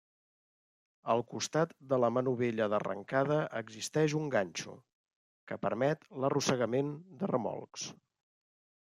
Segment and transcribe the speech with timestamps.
[1.13, 4.73] Al costat de la manovella d'arrencada existeix un ganxo,
[5.51, 6.89] que permet l'arrossegament
[7.21, 7.85] de remolcs.